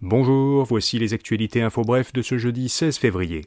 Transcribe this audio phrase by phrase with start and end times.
[0.00, 3.46] Bonjour, voici les actualités info bref de ce jeudi 16 février.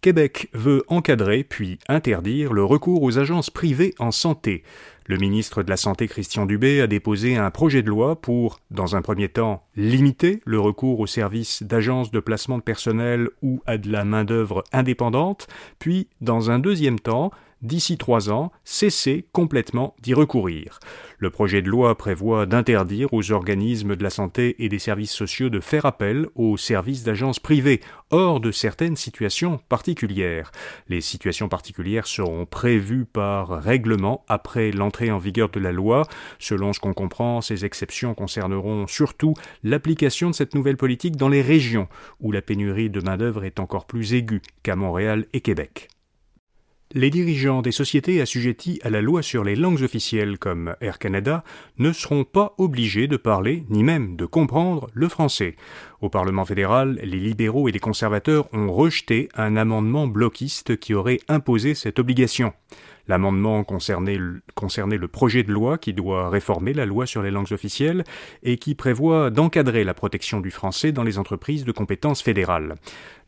[0.00, 4.64] Québec veut encadrer puis interdire le recours aux agences privées en santé.
[5.06, 8.96] Le ministre de la Santé Christian Dubé a déposé un projet de loi pour, dans
[8.96, 13.78] un premier temps, limiter le recours aux services d'agences de placement de personnel ou à
[13.78, 15.46] de la main-d'œuvre indépendante,
[15.78, 17.30] puis, dans un deuxième temps,
[17.62, 20.80] d'ici trois ans, cesser complètement d'y recourir.
[21.18, 25.50] Le projet de loi prévoit d'interdire aux organismes de la santé et des services sociaux
[25.50, 30.50] de faire appel aux services d'agences privées, hors de certaines situations particulières.
[30.88, 36.06] Les situations particulières seront prévues par règlement après l'entrée en vigueur de la loi.
[36.38, 41.42] Selon ce qu'on comprend, ces exceptions concerneront surtout l'application de cette nouvelle politique dans les
[41.42, 41.88] régions
[42.20, 45.88] où la pénurie de main-d'œuvre est encore plus aiguë qu'à Montréal et Québec.
[46.92, 51.44] Les dirigeants des sociétés assujetties à la loi sur les langues officielles comme Air Canada
[51.78, 55.54] ne seront pas obligés de parler ni même de comprendre le français.
[56.00, 61.20] Au Parlement fédéral, les libéraux et les conservateurs ont rejeté un amendement bloquiste qui aurait
[61.28, 62.54] imposé cette obligation.
[63.06, 68.04] L'amendement concernait, le projet de loi qui doit réformer la loi sur les langues officielles
[68.42, 72.76] et qui prévoit d'encadrer la protection du français dans les entreprises de compétences fédérales.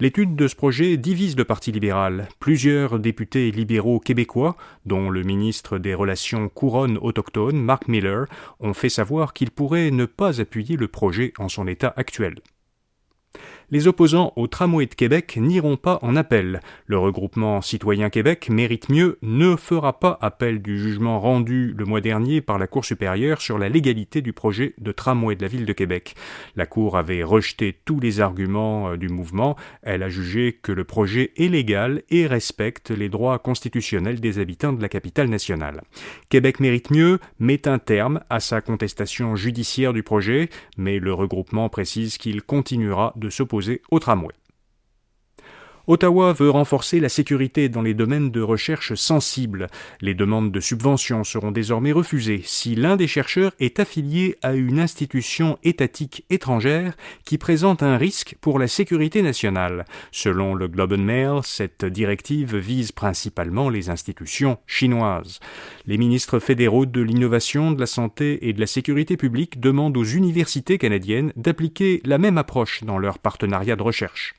[0.00, 2.28] L'étude de ce projet divise le Parti libéral.
[2.38, 8.26] Plusieurs députés libéraux québécois, dont le ministre des Relations couronnes autochtones, Mark Miller,
[8.60, 12.36] ont fait savoir qu'ils pourraient ne pas appuyer le projet en son état actuel
[13.72, 16.60] les opposants au tramway de Québec n'iront pas en appel.
[16.86, 22.02] Le regroupement Citoyen Québec mérite mieux ne fera pas appel du jugement rendu le mois
[22.02, 25.64] dernier par la Cour supérieure sur la légalité du projet de tramway de la ville
[25.64, 26.14] de Québec.
[26.54, 29.56] La Cour avait rejeté tous les arguments euh, du mouvement.
[29.82, 34.74] Elle a jugé que le projet est légal et respecte les droits constitutionnels des habitants
[34.74, 35.80] de la capitale nationale.
[36.28, 41.70] Québec mérite mieux met un terme à sa contestation judiciaire du projet, mais le regroupement
[41.70, 44.34] précise qu'il continuera de s'opposer au tramway.
[45.88, 49.66] Ottawa veut renforcer la sécurité dans les domaines de recherche sensibles.
[50.00, 54.78] Les demandes de subventions seront désormais refusées si l'un des chercheurs est affilié à une
[54.78, 59.84] institution étatique étrangère qui présente un risque pour la sécurité nationale.
[60.12, 65.40] Selon le Globe and Mail, cette directive vise principalement les institutions chinoises.
[65.86, 70.04] Les ministres fédéraux de l'innovation, de la santé et de la sécurité publique demandent aux
[70.04, 74.34] universités canadiennes d'appliquer la même approche dans leur partenariat de recherche.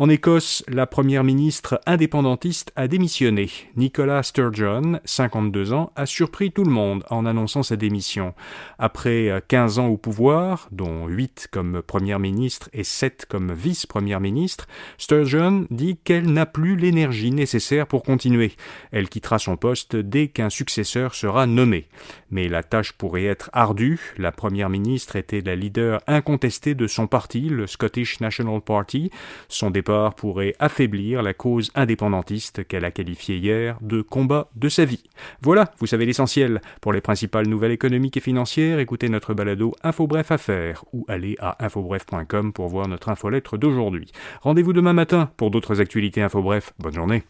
[0.00, 3.50] En Écosse, la première ministre indépendantiste a démissionné.
[3.76, 8.32] Nicola Sturgeon, 52 ans, a surpris tout le monde en annonçant sa démission.
[8.78, 14.68] Après 15 ans au pouvoir, dont 8 comme première ministre et 7 comme vice-première ministre,
[14.96, 18.52] Sturgeon dit qu'elle n'a plus l'énergie nécessaire pour continuer.
[18.92, 21.88] Elle quittera son poste dès qu'un successeur sera nommé.
[22.30, 24.14] Mais la tâche pourrait être ardue.
[24.16, 29.10] La première ministre était la leader incontestée de son parti, le Scottish National Party.
[29.48, 29.70] Son
[30.16, 35.02] pourrait affaiblir la cause indépendantiste qu'elle a qualifiée hier de combat de sa vie.
[35.42, 36.60] Voilà, vous savez l'essentiel.
[36.80, 41.64] Pour les principales nouvelles économiques et financières, écoutez notre balado Infobref Affaires ou allez à
[41.64, 44.10] infobref.com pour voir notre infolettre d'aujourd'hui.
[44.42, 46.72] Rendez-vous demain matin pour d'autres actualités Infobref.
[46.78, 47.22] Bonne journée.